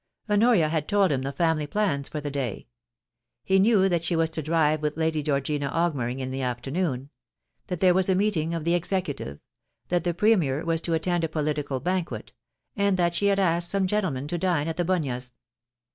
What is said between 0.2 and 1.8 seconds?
Honoria had told him the family